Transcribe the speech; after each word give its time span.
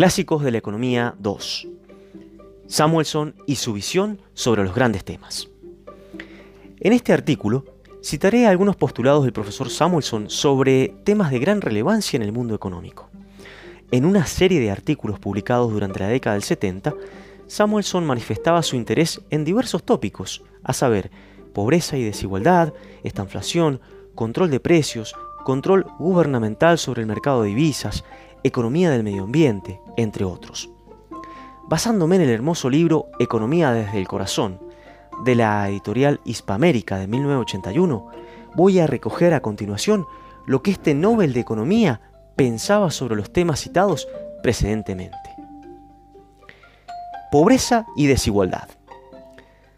Clásicos 0.00 0.42
de 0.42 0.50
la 0.50 0.56
Economía 0.56 1.14
2. 1.18 1.68
Samuelson 2.66 3.34
y 3.46 3.56
su 3.56 3.74
visión 3.74 4.18
sobre 4.32 4.64
los 4.64 4.74
grandes 4.74 5.04
temas. 5.04 5.50
En 6.80 6.94
este 6.94 7.12
artículo 7.12 7.66
citaré 8.02 8.46
algunos 8.46 8.76
postulados 8.76 9.24
del 9.24 9.34
profesor 9.34 9.68
Samuelson 9.68 10.30
sobre 10.30 10.88
temas 11.04 11.30
de 11.30 11.38
gran 11.38 11.60
relevancia 11.60 12.16
en 12.16 12.22
el 12.22 12.32
mundo 12.32 12.54
económico. 12.54 13.10
En 13.90 14.06
una 14.06 14.24
serie 14.24 14.58
de 14.58 14.70
artículos 14.70 15.18
publicados 15.18 15.70
durante 15.70 16.00
la 16.00 16.08
década 16.08 16.32
del 16.32 16.44
70, 16.44 16.94
Samuelson 17.46 18.06
manifestaba 18.06 18.62
su 18.62 18.76
interés 18.76 19.20
en 19.28 19.44
diversos 19.44 19.82
tópicos, 19.82 20.42
a 20.64 20.72
saber, 20.72 21.10
pobreza 21.52 21.98
y 21.98 22.04
desigualdad, 22.04 22.72
estanflación, 23.02 23.82
control 24.14 24.50
de 24.50 24.60
precios, 24.60 25.14
control 25.44 25.84
gubernamental 25.98 26.78
sobre 26.78 27.02
el 27.02 27.06
mercado 27.06 27.42
de 27.42 27.48
divisas, 27.48 28.02
economía 28.44 28.90
del 28.90 29.02
medio 29.02 29.24
ambiente, 29.24 29.80
entre 29.96 30.24
otros. 30.24 30.70
Basándome 31.68 32.16
en 32.16 32.22
el 32.22 32.30
hermoso 32.30 32.68
libro 32.68 33.06
Economía 33.18 33.72
desde 33.72 33.98
el 33.98 34.08
Corazón, 34.08 34.60
de 35.24 35.34
la 35.34 35.68
editorial 35.68 36.20
Hispamérica 36.24 36.98
de 36.98 37.06
1981, 37.06 38.08
voy 38.54 38.78
a 38.78 38.86
recoger 38.86 39.34
a 39.34 39.40
continuación 39.40 40.06
lo 40.46 40.62
que 40.62 40.70
este 40.70 40.94
Nobel 40.94 41.32
de 41.32 41.40
Economía 41.40 42.00
pensaba 42.36 42.90
sobre 42.90 43.16
los 43.16 43.32
temas 43.32 43.60
citados 43.60 44.08
precedentemente. 44.42 45.18
Pobreza 47.30 47.86
y 47.96 48.06
desigualdad. 48.06 48.68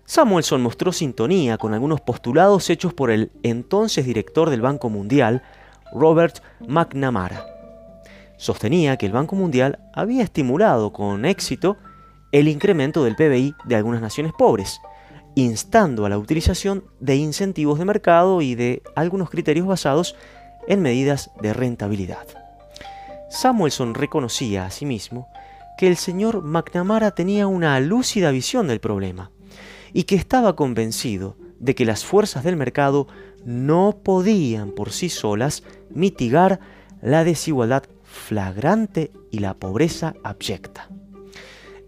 Samuelson 0.05 0.63
mostró 0.63 0.93
sintonía 0.93 1.59
con 1.59 1.75
algunos 1.75 2.01
postulados 2.01 2.71
hechos 2.71 2.95
por 2.95 3.11
el 3.11 3.33
entonces 3.43 4.05
director 4.05 4.51
del 4.51 4.61
Banco 4.61 4.91
Mundial, 4.91 5.43
Robert 5.93 6.43
McNamara. 6.67 7.52
Sostenía 8.43 8.97
que 8.97 9.07
el 9.07 9.13
Banco 9.13 9.37
Mundial 9.37 9.79
había 9.95 10.25
estimulado 10.25 10.93
con 10.93 11.25
éxito 11.27 11.77
el 12.33 12.49
incremento 12.49 13.05
del 13.05 13.15
PBI 13.15 13.55
de 13.67 13.77
algunas 13.77 14.01
naciones 14.01 14.33
pobres, 14.37 14.81
instando 15.37 16.07
a 16.07 16.09
la 16.09 16.19
utilización 16.19 16.83
de 16.99 17.15
incentivos 17.15 17.79
de 17.79 17.85
mercado 17.85 18.43
y 18.43 18.57
de 18.57 18.83
algunos 18.97 19.31
criterios 19.31 19.69
basados 19.69 20.17
en 20.67 20.83
medidas 20.83 21.31
de 21.41 21.53
rentabilidad. 21.53 22.27
Samuelson 23.31 23.95
reconocía 23.95 24.67
asimismo 24.67 25.29
que 25.79 25.87
el 25.87 25.97
señor 25.97 26.43
McNamara 26.43 27.13
tenía 27.13 27.47
una 27.47 27.79
lúcida 27.79 28.33
visión 28.33 28.67
del 28.67 28.81
problema 28.81 29.31
y 29.93 30.03
que 30.03 30.17
estaba 30.17 30.57
convencido 30.57 31.37
de 31.61 31.77
que 31.77 31.85
las 31.85 32.05
fuerzas 32.05 32.43
del 32.43 32.57
mercado 32.57 33.07
no 33.45 34.01
podían 34.03 34.73
por 34.73 34.91
sí 34.91 35.11
solas 35.11 35.63
mitigar 35.91 36.59
la 37.03 37.23
desigualdad 37.23 37.85
flagrante 38.13 39.11
y 39.31 39.41
la 39.41 39.55
pobreza 39.55 40.15
abyecta. 40.23 40.89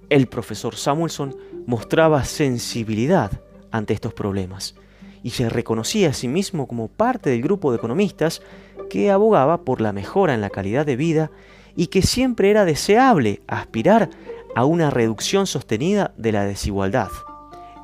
El 0.08 0.27
profesor 0.27 0.77
Samuelson 0.77 1.36
mostraba 1.66 2.25
sensibilidad 2.25 3.31
ante 3.70 3.94
estos 3.94 4.14
problemas 4.14 4.75
y 5.22 5.31
se 5.31 5.48
reconocía 5.48 6.11
a 6.11 6.12
sí 6.12 6.28
mismo 6.28 6.66
como 6.66 6.89
parte 6.89 7.31
del 7.31 7.42
grupo 7.42 7.70
de 7.70 7.78
economistas 7.78 8.42
que 8.91 9.11
abogaba 9.11 9.62
por 9.62 9.81
la 9.81 9.92
mejora 9.92 10.34
en 10.34 10.41
la 10.41 10.50
calidad 10.50 10.84
de 10.84 10.97
vida 10.97 11.31
y 11.77 11.86
que 11.89 12.03
siempre 12.03 12.50
era 12.50 12.64
deseable 12.64 13.42
aspirar 13.47 14.11
a 14.55 14.64
una 14.64 14.91
reducción 14.91 15.47
sostenida 15.47 16.12
de 16.16 16.33
la 16.33 16.44
desigualdad 16.44 17.09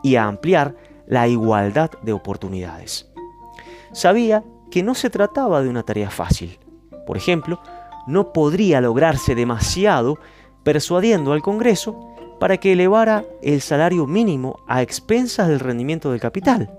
y 0.03 0.17
a 0.17 0.25
ampliar 0.25 0.77
la 1.07 1.27
igualdad 1.29 1.91
de 2.03 2.13
oportunidades. 2.13 3.11
Sabía 3.93 4.45
que 4.71 4.83
no 4.83 4.95
se 4.95 5.11
trataba 5.11 5.63
de 5.63 5.69
una 5.69 5.83
tarea 5.83 6.11
fácil. 6.11 6.59
Por 7.07 7.17
ejemplo, 7.17 7.61
no 8.07 8.33
podría 8.33 8.81
lograrse 8.81 9.35
demasiado 9.35 10.19
persuadiendo 10.63 11.33
al 11.33 11.43
Congreso 11.43 12.15
para 12.39 12.57
que 12.57 12.73
elevara 12.73 13.25
el 13.43 13.61
salario 13.61 14.07
mínimo 14.07 14.61
a 14.67 14.83
expensas 14.83 15.49
del 15.49 15.61
rendimiento 15.61 16.11
del 16.11 16.21
capital. 16.21 16.71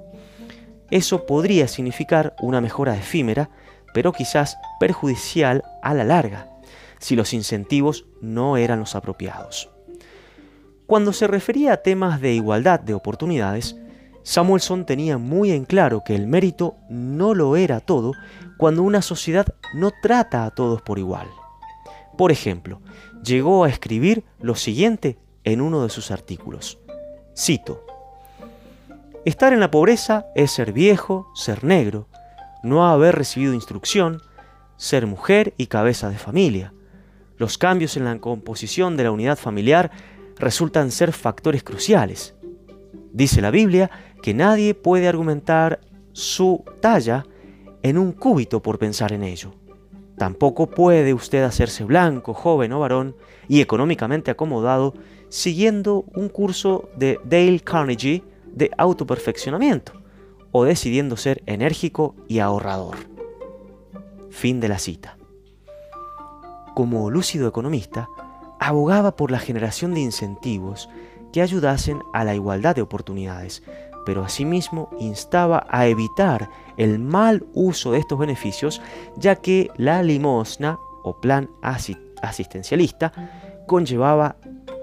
Eso 0.90 1.26
podría 1.26 1.68
significar 1.68 2.36
una 2.42 2.62
mejora 2.62 2.96
efímera, 2.96 3.50
pero 3.94 4.12
quizás 4.12 4.58
perjudicial 4.80 5.64
a 5.82 5.94
la 5.94 6.04
larga, 6.04 6.50
si 7.00 7.16
los 7.16 7.34
incentivos 7.34 8.06
no 8.22 8.58
eran 8.58 8.80
los 8.80 8.96
apropiados. 8.96 9.70
Cuando 10.88 11.14
se 11.14 11.28
refería 11.28 11.74
a 11.74 11.78
temas 11.78 12.20
de 12.20 12.34
igualdad 12.34 12.80
de 12.80 12.94
oportunidades, 12.94 13.78
Samuelson 14.24 14.86
tenía 14.86 15.18
muy 15.18 15.52
en 15.52 15.66
claro 15.66 16.04
que 16.06 16.16
el 16.16 16.28
mérito 16.28 16.76
no 16.90 17.34
lo 17.34 17.56
era 17.56 17.80
todo 17.80 18.14
cuando 18.58 18.84
una 18.84 19.02
sociedad 19.02 19.48
no 19.74 19.92
trata 20.02 20.46
a 20.46 20.52
todos 20.52 20.82
por 20.82 21.00
igual. 21.00 21.28
Por 22.18 22.32
ejemplo, 22.32 22.82
llegó 23.24 23.64
a 23.64 23.70
escribir 23.70 24.24
lo 24.40 24.56
siguiente 24.56 25.18
en 25.44 25.62
uno 25.62 25.84
de 25.84 25.90
sus 25.90 26.12
artículos. 26.12 26.80
Cito, 27.36 27.86
Estar 29.24 29.54
en 29.54 29.60
la 29.60 29.70
pobreza 29.70 30.26
es 30.34 30.52
ser 30.52 30.74
viejo, 30.74 31.30
ser 31.36 31.64
negro, 31.64 32.08
no 32.64 32.88
haber 32.88 33.16
recibido 33.16 33.54
instrucción, 33.54 34.22
ser 34.78 35.06
mujer 35.06 35.54
y 35.58 35.68
cabeza 35.68 36.10
de 36.10 36.18
familia. 36.18 36.74
Los 37.38 37.60
cambios 37.60 37.98
en 37.98 38.06
la 38.06 38.18
composición 38.18 38.98
de 38.98 39.04
la 39.04 39.12
unidad 39.12 39.38
familiar 39.38 39.92
resultan 40.38 40.90
ser 40.90 41.12
factores 41.12 41.64
cruciales. 41.64 42.34
Dice 43.14 43.42
la 43.42 43.52
Biblia 43.52 43.92
que 44.22 44.34
nadie 44.34 44.74
puede 44.74 45.08
argumentar 45.08 45.80
su 46.14 46.64
talla 46.80 47.26
en 47.84 47.98
un 47.98 48.12
cúbito 48.12 48.62
por 48.62 48.78
pensar 48.78 49.14
en 49.14 49.24
ello. 49.24 49.54
Tampoco 50.18 50.70
puede 50.70 51.14
usted 51.14 51.44
hacerse 51.44 51.84
blanco, 51.84 52.34
joven 52.34 52.74
o 52.74 52.80
varón 52.80 53.16
y 53.48 53.62
económicamente 53.62 54.30
acomodado 54.30 54.94
siguiendo 55.30 56.06
un 56.14 56.30
curso 56.30 56.90
de 56.96 57.20
Dale 57.24 57.60
Carnegie 57.62 58.24
de 58.46 58.70
autoperfeccionamiento 58.78 59.94
o 60.52 60.66
decidiendo 60.66 61.18
ser 61.18 61.42
enérgico 61.46 62.16
y 62.28 62.40
ahorrador. 62.40 62.98
Fin 64.30 64.60
de 64.60 64.68
la 64.68 64.78
cita. 64.78 65.18
Como 66.76 67.10
lúcido 67.10 67.48
economista, 67.48 68.08
abogaba 68.60 69.16
por 69.16 69.32
la 69.32 69.40
generación 69.40 69.94
de 69.94 70.02
incentivos 70.02 70.90
que 71.34 71.42
ayudasen 71.42 72.02
a 72.14 72.24
la 72.24 72.36
igualdad 72.36 72.76
de 72.76 72.82
oportunidades, 72.82 73.64
pero 74.06 74.24
asimismo 74.24 74.90
instaba 75.00 75.66
a 75.70 75.88
evitar 75.88 76.50
el 76.78 77.00
mal 77.00 77.46
uso 77.54 77.92
de 77.92 78.00
estos 78.00 78.18
beneficios, 78.18 78.82
ya 79.16 79.36
que 79.36 79.70
la 79.78 80.04
limosna 80.04 80.78
o 81.04 81.20
plan 81.20 81.50
asistencialista 82.22 83.12
conllevaba 83.68 84.36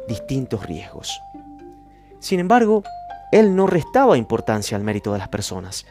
distintos 0.06 0.64
riesgos. 0.66 1.20
Sin 2.20 2.40
embargo, 2.40 2.82
él 3.30 3.54
no 3.54 3.66
restaba 3.66 4.16
importancia 4.16 4.76
al 4.76 4.82
mérito 4.82 5.12
de 5.12 5.18
las 5.18 5.28
personas, 5.28 5.86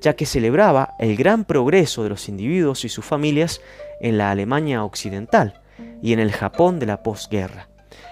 ya 0.00 0.14
que 0.14 0.26
celebraba 0.26 0.94
el 0.98 1.16
gran 1.16 1.44
progreso 1.44 2.02
de 2.02 2.08
los 2.08 2.28
individuos 2.28 2.84
y 2.84 2.88
sus 2.88 3.04
familias 3.04 3.60
en 4.00 4.18
la 4.18 4.30
Alemania 4.30 4.84
occidental 4.84 5.60
y 6.02 6.12
en 6.12 6.18
el 6.18 6.32
Japón 6.32 6.78
de 6.78 6.86
la 6.86 7.02
posguerra, 7.02 7.68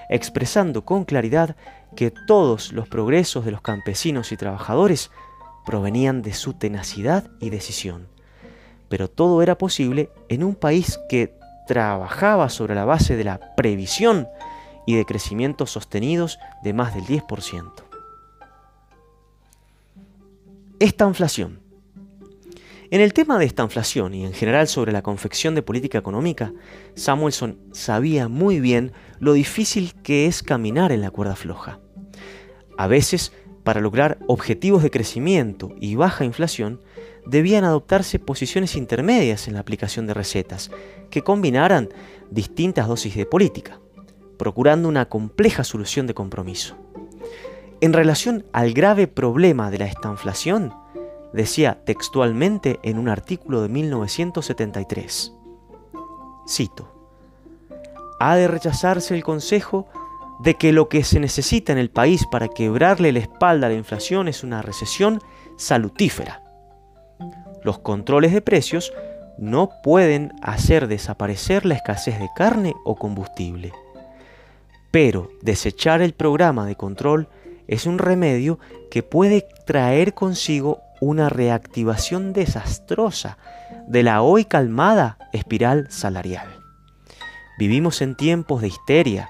expresando 0.09 0.85
con 0.85 1.05
claridad 1.05 1.57
que 1.97 2.11
todos 2.11 2.73
los 2.73 2.89
progresos 2.89 3.45
de 3.45 3.51
los 3.51 3.61
campesinos 3.61 4.33
y 4.33 4.37
trabajadores 4.37 5.11
provenían 5.65 6.23
de 6.23 6.33
su 6.33 6.55
tenacidad 6.55 7.31
y 7.41 7.51
decisión. 7.51 8.09
Pero 8.89 9.09
todo 9.09 9.43
era 9.43 9.57
posible 9.57 10.11
en 10.29 10.43
un 10.43 10.55
país 10.55 10.99
que 11.09 11.39
trabajaba 11.67 12.49
sobre 12.49 12.75
la 12.75 12.85
base 12.85 13.17
de 13.17 13.25
la 13.25 13.55
previsión 13.55 14.29
y 14.87 14.97
de 14.97 15.05
crecimientos 15.05 15.71
sostenidos 15.71 16.39
de 16.65 16.73
más 16.73 16.95
del 16.95 17.05
10%. 17.05 17.71
Esta 20.81 21.07
inflación. 21.07 21.60
En 22.91 23.01
el 23.01 23.13
tema 23.13 23.39
de 23.39 23.45
esta 23.45 23.63
inflación 23.63 24.15
y 24.15 24.25
en 24.25 24.33
general 24.33 24.67
sobre 24.67 24.91
la 24.91 25.03
confección 25.03 25.55
de 25.55 25.63
política 25.63 25.99
económica, 25.99 26.53
Samuelson 26.95 27.59
sabía 27.73 28.29
muy 28.29 28.59
bien 28.59 28.93
lo 29.21 29.33
difícil 29.33 29.95
que 30.03 30.27
es 30.27 30.43
caminar 30.43 30.91
en 30.91 31.01
la 31.01 31.11
cuerda 31.11 31.37
floja. 31.37 31.79
A 32.77 32.89
veces, 32.89 33.33
para 33.63 33.81
lograr 33.81 34.19
objetivos 34.27 34.83
de 34.83 34.91
crecimiento 34.91 35.71
y 35.81 35.95
baja 35.95 36.25
inflación, 36.25 36.81
debían 37.27 37.63
adoptarse 37.63 38.19
posiciones 38.19 38.75
intermedias 38.75 39.47
en 39.47 39.55
la 39.55 39.61
aplicación 39.61 40.09
de 40.09 40.15
recetas, 40.15 40.71
que 41.11 41.23
combinaran 41.23 41.91
distintas 42.31 42.89
dosis 42.89 43.15
de 43.15 43.27
política 43.27 43.81
procurando 44.41 44.89
una 44.89 45.07
compleja 45.07 45.65
solución 45.65 46.07
de 46.07 46.15
compromiso. 46.15 46.75
En 47.83 47.93
relación 47.93 48.47
al 48.55 48.73
grave 48.73 49.07
problema 49.07 49.71
de 49.71 49.77
la 49.77 49.85
estanflación, 49.85 50.73
decía 51.33 51.83
textualmente 51.85 52.81
en 52.83 52.99
un 52.99 53.09
artículo 53.09 53.63
de 53.63 53.69
1973, 53.69 55.35
cito, 56.49 56.93
ha 58.19 58.37
de 58.37 58.49
rechazarse 58.49 59.15
el 59.15 59.25
consejo 59.25 59.89
de 60.41 60.55
que 60.55 60.73
lo 60.73 60.89
que 60.89 61.05
se 61.05 61.21
necesita 61.21 61.73
en 61.73 61.79
el 61.79 61.91
país 61.91 62.27
para 62.31 62.49
quebrarle 62.49 63.13
la 63.13 63.19
espalda 63.19 63.67
a 63.67 63.71
la 63.71 63.77
inflación 63.77 64.27
es 64.29 64.43
una 64.43 64.63
recesión 64.63 65.21
salutífera. 65.57 66.43
Los 67.63 67.79
controles 67.79 68.33
de 68.33 68.41
precios 68.41 68.93
no 69.39 69.71
pueden 69.83 70.33
hacer 70.43 70.87
desaparecer 70.87 71.67
la 71.67 71.75
escasez 71.75 72.19
de 72.19 72.29
carne 72.37 72.75
o 72.85 72.95
combustible 72.95 73.73
Pero 74.91 75.31
desechar 75.41 76.03
el 76.03 76.13
programa 76.13 76.67
de 76.67 76.77
control 76.77 77.29
es 77.67 77.87
un 77.87 77.99
remedio 77.99 78.59
que 78.91 79.03
puede 79.03 79.47
traer 79.67 80.13
consigo 80.13 80.81
una 81.01 81.29
reactivación 81.29 82.33
desastrosa 82.33 83.39
de 83.87 84.03
la 84.03 84.23
hoy 84.23 84.45
calmada 84.45 85.19
espiral 85.33 85.91
salarial. 85.91 86.49
Vivimos 87.59 88.01
en 88.03 88.15
tiempos 88.15 88.63
de 88.63 88.69
histeria, 88.69 89.29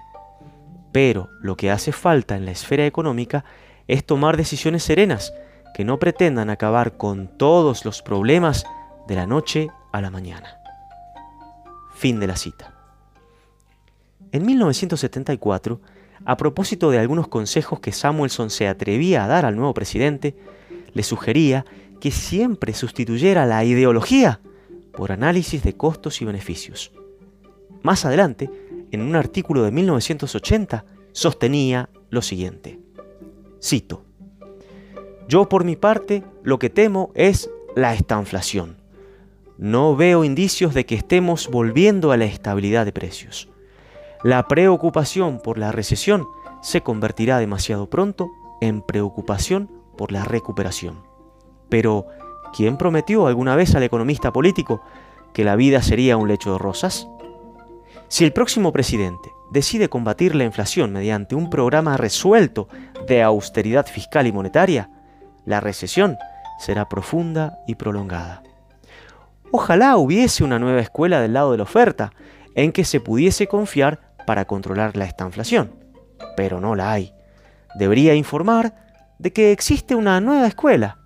pero 0.93 1.29
lo 1.41 1.57
que 1.57 1.71
hace 1.71 1.93
falta 1.93 2.37
en 2.37 2.45
la 2.45 2.51
esfera 2.51 2.87
económica 2.87 3.45
es 3.89 4.05
tomar 4.05 4.37
decisiones 4.37 4.83
serenas 4.83 5.33
que 5.75 5.85
no 5.85 5.99
pretendan 5.99 6.51
acabar 6.51 6.97
con 6.97 7.29
todos 7.39 7.85
los 7.85 8.03
problemas 8.03 8.65
de 9.09 9.17
la 9.17 9.27
noche 9.27 9.71
a 9.93 10.01
la 10.01 10.11
mañana. 10.11 10.59
Fin 11.95 12.21
de 12.21 12.27
la 12.27 12.37
cita. 12.37 12.75
En 14.33 14.47
1974, 14.47 15.81
a 16.25 16.37
propósito 16.37 16.91
de 16.91 16.99
algunos 16.99 17.29
consejos 17.29 17.81
que 17.81 17.93
Samuelson 17.93 18.51
se 18.51 18.69
atrevía 18.69 19.25
a 19.25 19.27
dar 19.27 19.45
al 19.45 19.57
nuevo 19.57 19.75
presidente, 19.75 20.37
le 20.95 21.03
sugería 21.03 21.65
que 22.01 22.11
siempre 22.11 22.73
sustituyera 22.75 23.47
la 23.47 23.65
ideología 23.65 24.41
por 24.93 25.13
análisis 25.13 25.63
de 25.63 25.77
costos 25.77 26.21
y 26.21 26.25
beneficios. 26.25 26.93
Más 27.83 28.05
adelante, 28.05 28.51
en 28.91 29.03
un 29.03 29.17
artículo 29.17 29.63
de 29.63 29.71
1980, 29.71 30.85
sostenía 31.13 31.89
lo 32.11 32.23
siguiente. 32.23 32.79
Cito, 33.63 34.05
Yo 35.29 35.49
por 35.49 35.65
mi 35.65 35.77
parte 35.77 36.25
lo 36.43 36.59
que 36.59 36.71
temo 36.71 37.13
es 37.15 37.51
la 37.77 37.95
estanflación. 37.95 38.79
No 39.59 39.95
veo 39.95 40.25
indicios 40.25 40.75
de 40.75 40.87
que 40.87 40.95
estemos 40.95 41.49
volviendo 41.49 42.13
a 42.13 42.17
la 42.17 42.25
estabilidad 42.25 42.85
de 42.85 42.93
precios. 42.93 43.49
La 44.25 44.49
preocupación 44.49 45.41
por 45.41 45.59
la 45.59 45.71
recesión 45.71 46.27
se 46.63 46.81
convertirá 46.81 47.39
demasiado 47.39 47.89
pronto 47.89 48.31
en 48.61 48.83
preocupación 48.83 49.71
por 50.01 50.13
la 50.13 50.25
recuperación. 50.25 51.03
Pero, 51.69 52.07
¿quién 52.57 52.79
prometió 52.79 53.27
alguna 53.27 53.55
vez 53.55 53.75
al 53.75 53.83
economista 53.83 54.33
político 54.33 54.81
que 55.35 55.45
la 55.45 55.57
vida 55.57 55.83
sería 55.83 56.17
un 56.17 56.27
lecho 56.27 56.53
de 56.53 56.59
rosas? 56.59 57.07
Si 58.09 58.25
el 58.25 58.33
próximo 58.33 58.73
presidente 58.73 59.29
decide 59.51 59.91
combatir 59.91 60.35
la 60.35 60.45
inflación 60.45 60.95
mediante 60.95 61.35
un 61.35 61.51
programa 61.51 61.99
resuelto 61.99 62.67
de 63.07 63.23
austeridad 63.23 63.85
fiscal 63.85 64.27
y 64.27 64.33
monetaria, 64.33 64.89
la 65.45 65.61
recesión 65.61 66.17
será 66.59 66.89
profunda 66.89 67.59
y 67.67 67.75
prolongada. 67.75 68.43
Ojalá 69.51 69.99
hubiese 69.99 70.45
una 70.45 70.59
nueva 70.59 70.81
escuela 70.81 71.21
del 71.21 71.35
lado 71.35 71.51
de 71.51 71.59
la 71.59 71.65
oferta 71.65 72.15
en 72.55 72.73
que 72.73 72.87
se 72.87 73.01
pudiese 73.01 73.49
confiar 73.49 74.01
para 74.27 74.47
controlar 74.47 74.97
la 74.97 75.05
estanflación, 75.05 75.75
pero 76.39 76.59
no 76.59 76.75
la 76.75 76.91
hay. 76.91 77.13
Debería 77.75 78.15
informar 78.15 78.89
de 79.21 79.35
que 79.35 79.53
existe 79.53 79.95
una 79.95 80.19
nueva 80.21 80.47
escuela, 80.47 80.99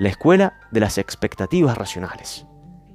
la 0.00 0.08
escuela 0.08 0.54
de 0.72 0.80
las 0.80 0.98
expectativas 0.98 1.78
racionales. 1.78 2.44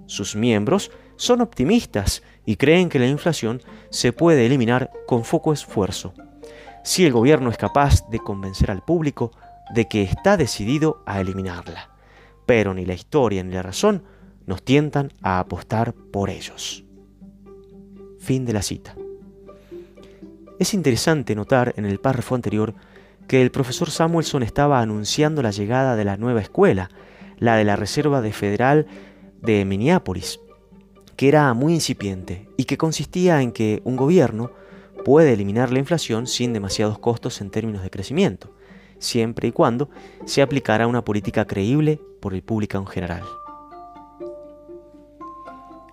Sus 0.08 0.36
miembros 0.36 0.92
son 1.16 1.40
optimistas 1.40 2.22
y 2.46 2.58
creen 2.58 2.90
que 2.90 3.00
la 3.00 3.08
inflación 3.08 3.62
se 3.90 4.12
puede 4.12 4.46
eliminar 4.46 4.92
con 5.08 5.24
poco 5.24 5.54
esfuerzo, 5.54 6.14
si 6.84 7.06
el 7.06 7.14
gobierno 7.14 7.50
es 7.50 7.58
capaz 7.58 8.10
de 8.10 8.20
convencer 8.20 8.70
al 8.70 8.84
público 8.84 9.32
de 9.74 9.88
que 9.88 10.04
está 10.04 10.36
decidido 10.36 11.02
a 11.06 11.22
eliminarla. 11.22 11.90
Pero 12.46 12.74
ni 12.74 12.86
la 12.86 12.94
historia 12.94 13.44
ni 13.44 13.54
la 13.54 13.62
razón 13.62 14.04
nos 14.46 14.64
tientan 14.64 15.14
a 15.22 15.40
apostar 15.40 15.94
por 15.94 16.30
ellos. 16.30 16.84
Fin 18.20 18.44
de 18.44 18.52
la 18.52 18.62
cita. 18.62 18.96
Es 20.60 20.74
interesante 20.74 21.36
notar 21.36 21.74
en 21.78 21.86
el 21.86 22.00
párrafo 22.00 22.36
anterior 22.36 22.74
que 23.28 23.42
el 23.42 23.52
profesor 23.52 23.92
Samuelson 23.92 24.44
estaba 24.44 24.82
anunciando 24.82 25.42
la 25.42 25.52
llegada 25.52 25.96
de 25.96 26.06
la 26.06 26.18
nueva 26.18 26.42
escuela, 26.42 26.90
la 27.38 27.56
de 27.56 27.66
la 27.66 27.76
Reserva 27.76 28.22
de 28.22 28.32
Federal 28.32 28.88
de 29.42 29.66
Minneapolis, 29.66 30.40
que 31.16 31.28
era 31.28 31.54
muy 31.54 31.74
incipiente 31.74 32.50
y 32.58 32.64
que 32.64 32.78
consistía 32.78 33.42
en 33.42 33.52
que 33.52 33.82
un 33.84 33.98
gobierno 33.98 34.52
puede 35.04 35.34
eliminar 35.34 35.72
la 35.72 35.80
inflación 35.80 36.28
sin 36.28 36.54
demasiados 36.54 37.00
costos 37.00 37.42
en 37.42 37.50
términos 37.50 37.84
de 37.84 37.90
crecimiento, 37.90 38.54
siempre 39.00 39.50
y 39.50 39.52
cuando 39.52 39.90
se 40.26 40.42
aplicara 40.42 40.88
una 40.88 41.04
política 41.04 41.46
creíble 41.46 42.00
por 42.22 42.34
el 42.34 42.44
público 42.44 42.78
en 42.78 42.88
general. 42.88 43.24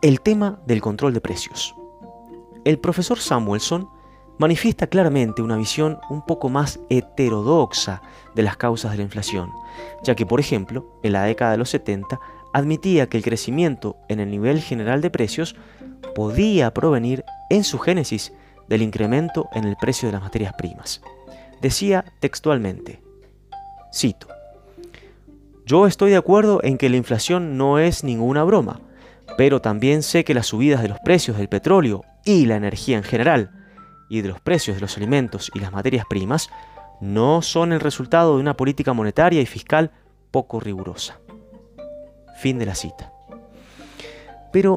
El 0.02 0.20
tema 0.20 0.60
del 0.66 0.80
control 0.80 1.14
de 1.14 1.20
precios. 1.20 1.74
El 2.64 2.78
profesor 2.78 3.18
Samuelson 3.18 3.88
manifiesta 4.38 4.86
claramente 4.86 5.42
una 5.42 5.56
visión 5.56 5.98
un 6.10 6.24
poco 6.24 6.48
más 6.48 6.80
heterodoxa 6.90 8.02
de 8.34 8.42
las 8.42 8.56
causas 8.56 8.90
de 8.92 8.98
la 8.98 9.04
inflación, 9.04 9.50
ya 10.02 10.14
que, 10.14 10.26
por 10.26 10.40
ejemplo, 10.40 10.98
en 11.02 11.12
la 11.12 11.24
década 11.24 11.52
de 11.52 11.58
los 11.58 11.70
70 11.70 12.18
admitía 12.52 13.08
que 13.08 13.16
el 13.16 13.24
crecimiento 13.24 13.96
en 14.08 14.20
el 14.20 14.30
nivel 14.30 14.60
general 14.60 15.00
de 15.00 15.10
precios 15.10 15.56
podía 16.14 16.72
provenir 16.72 17.24
en 17.50 17.64
su 17.64 17.78
génesis 17.78 18.32
del 18.68 18.82
incremento 18.82 19.48
en 19.52 19.64
el 19.64 19.76
precio 19.76 20.08
de 20.08 20.12
las 20.12 20.22
materias 20.22 20.54
primas. 20.56 21.02
Decía 21.60 22.04
textualmente, 22.20 23.02
cito, 23.92 24.28
Yo 25.66 25.86
estoy 25.86 26.10
de 26.10 26.16
acuerdo 26.16 26.60
en 26.62 26.78
que 26.78 26.88
la 26.88 26.96
inflación 26.96 27.56
no 27.56 27.78
es 27.78 28.04
ninguna 28.04 28.44
broma, 28.44 28.80
pero 29.36 29.60
también 29.60 30.02
sé 30.02 30.24
que 30.24 30.34
las 30.34 30.46
subidas 30.46 30.82
de 30.82 30.88
los 30.88 30.98
precios 31.00 31.38
del 31.38 31.48
petróleo 31.48 32.04
y 32.24 32.46
la 32.46 32.56
energía 32.56 32.96
en 32.96 33.02
general, 33.02 33.63
y 34.08 34.20
de 34.20 34.28
los 34.28 34.40
precios 34.40 34.76
de 34.76 34.80
los 34.80 34.96
alimentos 34.96 35.50
y 35.54 35.60
las 35.60 35.72
materias 35.72 36.06
primas 36.08 36.50
no 37.00 37.42
son 37.42 37.72
el 37.72 37.80
resultado 37.80 38.34
de 38.34 38.40
una 38.40 38.56
política 38.56 38.92
monetaria 38.92 39.40
y 39.40 39.46
fiscal 39.46 39.90
poco 40.30 40.60
rigurosa. 40.60 41.20
Fin 42.38 42.58
de 42.58 42.66
la 42.66 42.74
cita. 42.74 43.12
Pero 44.52 44.76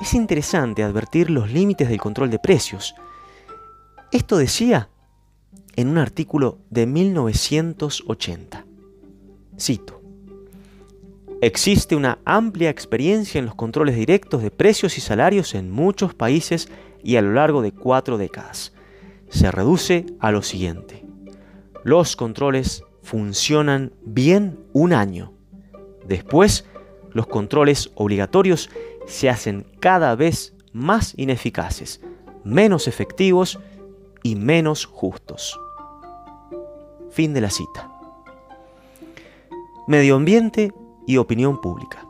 es 0.00 0.14
interesante 0.14 0.82
advertir 0.82 1.30
los 1.30 1.50
límites 1.50 1.88
del 1.88 2.00
control 2.00 2.30
de 2.30 2.38
precios. 2.38 2.94
Esto 4.12 4.36
decía 4.36 4.88
en 5.76 5.88
un 5.88 5.98
artículo 5.98 6.58
de 6.70 6.86
1980. 6.86 8.64
Cito. 9.58 10.00
Existe 11.40 11.96
una 11.96 12.18
amplia 12.24 12.70
experiencia 12.70 13.38
en 13.38 13.46
los 13.46 13.54
controles 13.54 13.96
directos 13.96 14.42
de 14.42 14.50
precios 14.50 14.96
y 14.96 15.00
salarios 15.00 15.54
en 15.54 15.70
muchos 15.70 16.14
países 16.14 16.68
y 17.04 17.16
a 17.16 17.22
lo 17.22 17.32
largo 17.34 17.62
de 17.62 17.70
cuatro 17.70 18.18
décadas. 18.18 18.72
Se 19.28 19.52
reduce 19.52 20.06
a 20.18 20.32
lo 20.32 20.42
siguiente. 20.42 21.04
Los 21.84 22.16
controles 22.16 22.82
funcionan 23.02 23.92
bien 24.04 24.58
un 24.72 24.92
año. 24.92 25.32
Después, 26.06 26.64
los 27.12 27.26
controles 27.26 27.90
obligatorios 27.94 28.70
se 29.06 29.28
hacen 29.28 29.66
cada 29.80 30.16
vez 30.16 30.54
más 30.72 31.14
ineficaces, 31.16 32.00
menos 32.42 32.88
efectivos 32.88 33.58
y 34.22 34.34
menos 34.34 34.86
justos. 34.86 35.58
Fin 37.10 37.34
de 37.34 37.42
la 37.42 37.50
cita. 37.50 37.90
Medio 39.86 40.16
ambiente 40.16 40.72
y 41.06 41.18
opinión 41.18 41.60
pública. 41.60 42.06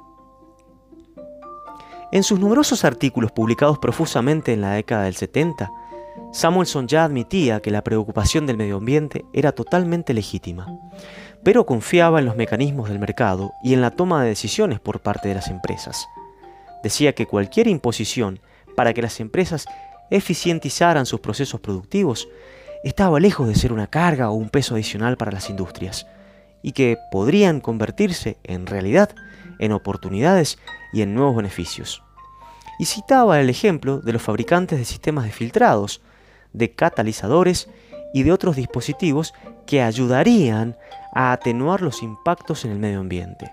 En 2.14 2.22
sus 2.22 2.38
numerosos 2.38 2.84
artículos 2.84 3.32
publicados 3.32 3.80
profusamente 3.80 4.52
en 4.52 4.60
la 4.60 4.70
década 4.70 5.02
del 5.02 5.16
70, 5.16 5.72
Samuelson 6.32 6.86
ya 6.86 7.02
admitía 7.02 7.58
que 7.58 7.72
la 7.72 7.82
preocupación 7.82 8.46
del 8.46 8.56
medio 8.56 8.76
ambiente 8.76 9.24
era 9.32 9.50
totalmente 9.50 10.14
legítima, 10.14 10.68
pero 11.42 11.66
confiaba 11.66 12.20
en 12.20 12.26
los 12.26 12.36
mecanismos 12.36 12.88
del 12.88 13.00
mercado 13.00 13.50
y 13.64 13.74
en 13.74 13.80
la 13.80 13.90
toma 13.90 14.22
de 14.22 14.28
decisiones 14.28 14.78
por 14.78 15.00
parte 15.00 15.26
de 15.26 15.34
las 15.34 15.48
empresas. 15.48 16.06
Decía 16.84 17.16
que 17.16 17.26
cualquier 17.26 17.66
imposición 17.66 18.38
para 18.76 18.94
que 18.94 19.02
las 19.02 19.18
empresas 19.18 19.66
eficientizaran 20.08 21.06
sus 21.06 21.18
procesos 21.18 21.58
productivos 21.58 22.28
estaba 22.84 23.18
lejos 23.18 23.48
de 23.48 23.56
ser 23.56 23.72
una 23.72 23.88
carga 23.88 24.30
o 24.30 24.34
un 24.34 24.50
peso 24.50 24.76
adicional 24.76 25.16
para 25.16 25.32
las 25.32 25.50
industrias, 25.50 26.06
y 26.62 26.70
que 26.70 26.96
podrían 27.10 27.58
convertirse 27.58 28.36
en 28.44 28.66
realidad 28.66 29.10
en 29.58 29.72
oportunidades 29.72 30.58
y 30.92 31.02
en 31.02 31.14
nuevos 31.14 31.36
beneficios 31.36 32.04
y 32.78 32.86
citaba 32.86 33.40
el 33.40 33.50
ejemplo 33.50 34.00
de 34.00 34.12
los 34.12 34.22
fabricantes 34.22 34.78
de 34.78 34.84
sistemas 34.84 35.24
de 35.24 35.32
filtrados, 35.32 36.00
de 36.52 36.72
catalizadores 36.72 37.68
y 38.12 38.22
de 38.22 38.32
otros 38.32 38.56
dispositivos 38.56 39.34
que 39.66 39.82
ayudarían 39.82 40.76
a 41.14 41.32
atenuar 41.32 41.82
los 41.82 42.02
impactos 42.02 42.64
en 42.64 42.72
el 42.72 42.78
medio 42.78 43.00
ambiente. 43.00 43.52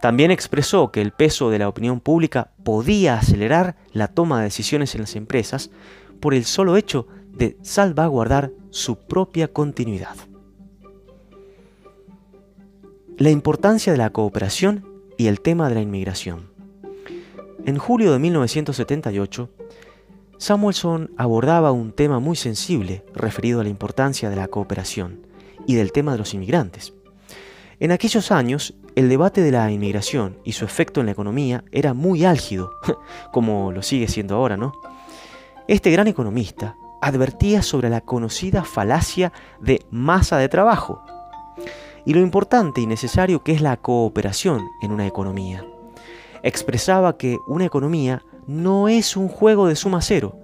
También 0.00 0.30
expresó 0.30 0.92
que 0.92 1.00
el 1.00 1.12
peso 1.12 1.50
de 1.50 1.58
la 1.58 1.68
opinión 1.68 2.00
pública 2.00 2.50
podía 2.62 3.18
acelerar 3.18 3.76
la 3.92 4.08
toma 4.08 4.38
de 4.38 4.44
decisiones 4.44 4.94
en 4.94 5.02
las 5.02 5.16
empresas 5.16 5.70
por 6.20 6.34
el 6.34 6.44
solo 6.44 6.76
hecho 6.76 7.06
de 7.30 7.56
salvaguardar 7.62 8.50
su 8.70 8.96
propia 8.96 9.48
continuidad. 9.48 10.16
La 13.18 13.30
importancia 13.30 13.92
de 13.92 13.98
la 13.98 14.10
cooperación 14.10 14.85
y 15.16 15.26
el 15.26 15.40
tema 15.40 15.68
de 15.68 15.74
la 15.76 15.80
inmigración. 15.80 16.50
En 17.64 17.78
julio 17.78 18.12
de 18.12 18.18
1978, 18.18 19.50
Samuelson 20.38 21.10
abordaba 21.16 21.72
un 21.72 21.92
tema 21.92 22.20
muy 22.20 22.36
sensible 22.36 23.04
referido 23.14 23.60
a 23.60 23.64
la 23.64 23.70
importancia 23.70 24.30
de 24.30 24.36
la 24.36 24.48
cooperación 24.48 25.26
y 25.66 25.74
del 25.74 25.92
tema 25.92 26.12
de 26.12 26.18
los 26.18 26.34
inmigrantes. 26.34 26.92
En 27.80 27.92
aquellos 27.92 28.30
años, 28.30 28.74
el 28.94 29.08
debate 29.08 29.42
de 29.42 29.50
la 29.50 29.70
inmigración 29.70 30.38
y 30.44 30.52
su 30.52 30.64
efecto 30.64 31.00
en 31.00 31.06
la 31.06 31.12
economía 31.12 31.64
era 31.72 31.92
muy 31.92 32.24
álgido, 32.24 32.70
como 33.32 33.72
lo 33.72 33.82
sigue 33.82 34.08
siendo 34.08 34.36
ahora, 34.36 34.56
¿no? 34.56 34.72
Este 35.68 35.90
gran 35.90 36.06
economista 36.06 36.76
advertía 37.02 37.62
sobre 37.62 37.90
la 37.90 38.00
conocida 38.00 38.64
falacia 38.64 39.32
de 39.60 39.84
masa 39.90 40.38
de 40.38 40.48
trabajo 40.48 41.02
y 42.06 42.14
lo 42.14 42.20
importante 42.20 42.80
y 42.80 42.86
necesario 42.86 43.42
que 43.42 43.52
es 43.52 43.60
la 43.60 43.76
cooperación 43.76 44.66
en 44.80 44.92
una 44.92 45.06
economía. 45.06 45.66
Expresaba 46.42 47.18
que 47.18 47.36
una 47.48 47.66
economía 47.66 48.22
no 48.46 48.88
es 48.88 49.16
un 49.16 49.28
juego 49.28 49.66
de 49.66 49.76
suma 49.76 50.00
cero, 50.00 50.38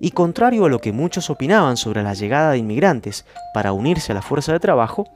y 0.00 0.12
contrario 0.12 0.66
a 0.66 0.68
lo 0.68 0.80
que 0.80 0.92
muchos 0.92 1.30
opinaban 1.30 1.76
sobre 1.76 2.02
la 2.02 2.14
llegada 2.14 2.52
de 2.52 2.58
inmigrantes 2.58 3.24
para 3.52 3.72
unirse 3.72 4.12
a 4.12 4.14
la 4.14 4.22
fuerza 4.22 4.52
de 4.52 4.60
trabajo, 4.60 5.08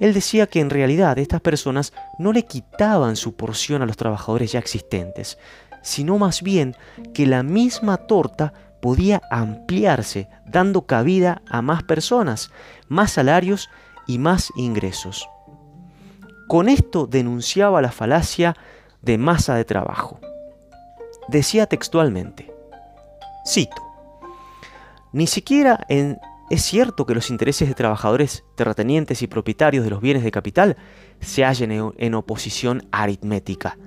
él 0.00 0.14
decía 0.14 0.46
que 0.46 0.60
en 0.60 0.70
realidad 0.70 1.18
estas 1.18 1.42
personas 1.42 1.92
no 2.18 2.32
le 2.32 2.46
quitaban 2.46 3.16
su 3.16 3.36
porción 3.36 3.82
a 3.82 3.86
los 3.86 3.98
trabajadores 3.98 4.52
ya 4.52 4.58
existentes, 4.58 5.38
sino 5.82 6.18
más 6.18 6.42
bien 6.42 6.74
que 7.12 7.26
la 7.26 7.42
misma 7.42 7.98
torta 7.98 8.52
podía 8.80 9.20
ampliarse, 9.30 10.28
dando 10.46 10.86
cabida 10.86 11.42
a 11.48 11.60
más 11.60 11.82
personas, 11.82 12.50
más 12.88 13.12
salarios 13.12 13.68
y 14.10 14.18
más 14.18 14.52
ingresos. 14.56 15.28
Con 16.48 16.68
esto 16.68 17.06
denunciaba 17.06 17.80
la 17.80 17.92
falacia 17.92 18.56
de 19.02 19.18
masa 19.18 19.54
de 19.54 19.64
trabajo. 19.64 20.18
Decía 21.28 21.66
textualmente, 21.66 22.52
cito, 23.46 23.80
ni 25.12 25.28
siquiera 25.28 25.86
es 25.88 26.62
cierto 26.62 27.06
que 27.06 27.14
los 27.14 27.30
intereses 27.30 27.68
de 27.68 27.76
trabajadores, 27.76 28.42
terratenientes 28.56 29.22
y 29.22 29.28
propietarios 29.28 29.84
de 29.84 29.90
los 29.90 30.00
bienes 30.00 30.24
de 30.24 30.32
capital 30.32 30.76
se 31.20 31.44
hallen 31.44 31.92
en 31.96 32.14
oposición 32.14 32.88
aritmética. 32.90 33.78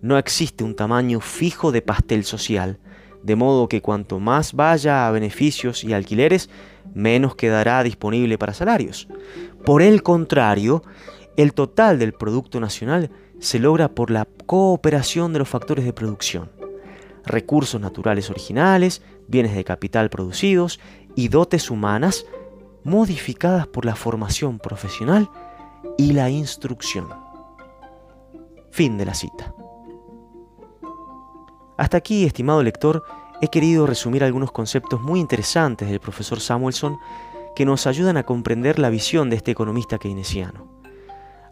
No 0.00 0.16
existe 0.16 0.64
un 0.64 0.76
tamaño 0.76 1.20
fijo 1.20 1.72
de 1.72 1.82
pastel 1.82 2.24
social, 2.24 2.78
de 3.22 3.36
modo 3.36 3.68
que 3.68 3.82
cuanto 3.82 4.20
más 4.20 4.52
vaya 4.52 5.06
a 5.06 5.10
beneficios 5.10 5.84
y 5.84 5.92
alquileres, 5.92 6.48
menos 6.94 7.34
quedará 7.34 7.82
disponible 7.82 8.38
para 8.38 8.54
salarios. 8.54 9.08
Por 9.64 9.82
el 9.82 10.02
contrario, 10.02 10.82
el 11.36 11.52
total 11.52 11.98
del 11.98 12.12
Producto 12.12 12.60
Nacional 12.60 13.10
se 13.38 13.58
logra 13.58 13.88
por 13.88 14.10
la 14.10 14.26
cooperación 14.46 15.32
de 15.32 15.40
los 15.40 15.48
factores 15.48 15.84
de 15.84 15.92
producción, 15.92 16.50
recursos 17.24 17.80
naturales 17.80 18.30
originales, 18.30 19.02
bienes 19.28 19.54
de 19.54 19.64
capital 19.64 20.10
producidos 20.10 20.80
y 21.14 21.28
dotes 21.28 21.70
humanas 21.70 22.26
modificadas 22.84 23.66
por 23.66 23.84
la 23.84 23.94
formación 23.94 24.58
profesional 24.58 25.28
y 25.96 26.12
la 26.12 26.30
instrucción. 26.30 27.08
Fin 28.70 28.98
de 28.98 29.04
la 29.04 29.14
cita. 29.14 29.54
Hasta 31.78 31.96
aquí, 31.96 32.24
estimado 32.24 32.60
lector, 32.64 33.04
he 33.40 33.46
querido 33.46 33.86
resumir 33.86 34.24
algunos 34.24 34.50
conceptos 34.50 35.00
muy 35.00 35.20
interesantes 35.20 35.88
del 35.88 36.00
profesor 36.00 36.40
Samuelson 36.40 36.98
que 37.54 37.64
nos 37.64 37.86
ayudan 37.86 38.16
a 38.16 38.24
comprender 38.24 38.80
la 38.80 38.90
visión 38.90 39.30
de 39.30 39.36
este 39.36 39.52
economista 39.52 39.96
keynesiano. 39.96 40.66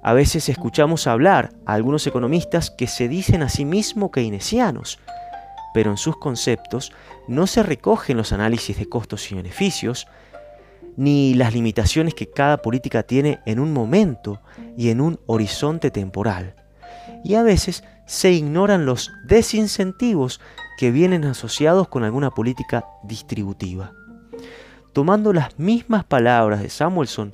A 0.03 0.13
veces 0.15 0.49
escuchamos 0.49 1.07
hablar 1.07 1.51
a 1.65 1.75
algunos 1.75 2.09
economistas 2.09 2.73
que 2.73 2.89
se 2.89 3.07
dicen 3.07 3.45
a 3.45 3.49
sí 3.49 3.65
mismos 3.65 4.11
keynesianos, 4.11 4.99
pero 5.73 5.93
en 5.93 5.97
sus 5.97 6.17
conceptos 6.17 6.93
no 7.29 7.47
se 7.47 7.63
recogen 7.63 8.17
los 8.17 8.33
análisis 8.33 8.77
de 8.79 8.89
costos 8.89 9.31
y 9.31 9.37
beneficios, 9.37 10.09
ni 10.97 11.35
las 11.35 11.55
limitaciones 11.55 12.15
que 12.15 12.31
cada 12.31 12.63
política 12.63 13.05
tiene 13.05 13.39
en 13.47 13.61
un 13.61 13.73
momento 13.73 14.41
y 14.77 14.91
en 14.91 15.01
un 15.01 15.21
horizonte 15.27 15.93
temporal. 15.93 16.57
Y 17.27 17.35
a 17.35 17.43
veces 17.43 17.83
se 18.07 18.31
ignoran 18.31 18.87
los 18.87 19.11
desincentivos 19.25 20.41
que 20.79 20.93
vienen 20.93 21.25
asociados 21.25 21.89
con 21.89 22.05
alguna 22.05 22.31
política 22.31 22.87
distributiva. 23.03 23.93
Tomando 24.93 25.33
las 25.33 25.59
mismas 25.59 26.05
palabras 26.05 26.63
de 26.63 26.71
Samuelson, 26.71 27.33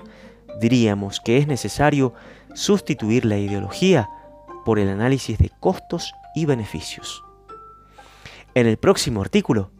diríamos 0.63 1.21
que 1.21 1.37
es 1.37 1.47
necesario 1.47 2.15
sustituir 2.55 3.27
la 3.27 3.37
ideología 3.37 4.09
por 4.65 4.79
el 4.79 4.89
análisis 4.89 5.37
de 5.37 5.51
costos 5.61 6.15
y 6.35 6.47
beneficios. 6.47 7.23
En 8.55 8.67
el 8.67 8.79
próximo 8.79 9.21
artículo 9.21 9.73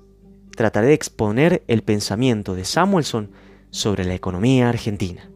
trataré 0.55 0.89
de 0.89 0.93
exponer 0.93 1.65
el 1.69 1.83
pensamiento 1.83 2.55
de 2.55 2.67
Samuelson 2.67 3.31
sobre 3.71 4.05
la 4.05 4.13
economía 4.13 4.69
argentina. 4.69 5.32